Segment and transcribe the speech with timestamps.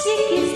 [0.00, 0.47] 今天